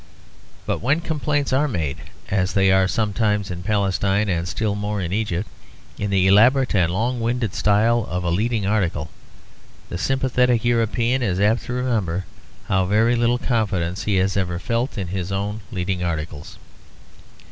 But 0.65 0.81
when 0.81 1.01
complaints 1.01 1.53
are 1.53 1.67
made, 1.67 1.97
as 2.31 2.53
they 2.53 2.71
are 2.71 2.87
sometimes 2.87 3.51
in 3.51 3.61
Palestine 3.61 4.29
and 4.29 4.47
still 4.47 4.73
more 4.73 4.99
in 4.99 5.13
Egypt, 5.13 5.47
in 5.99 6.09
the 6.09 6.25
elaborate 6.25 6.73
and 6.73 6.91
long 6.91 7.19
winded 7.21 7.53
style 7.53 8.07
of 8.09 8.23
a 8.23 8.31
leading 8.31 8.65
article, 8.65 9.11
the 9.89 9.99
sympathetic 9.99 10.65
European 10.65 11.21
is 11.21 11.39
apt 11.39 11.65
to 11.65 11.73
remember 11.73 12.25
how 12.67 12.85
very 12.87 13.15
little 13.15 13.37
confidence 13.37 14.05
he 14.05 14.15
has 14.15 14.35
ever 14.35 14.57
felt 14.57 14.97
in 14.97 15.09
his 15.09 15.31
own 15.31 15.61
leading 15.71 16.01
articles. 16.03 16.57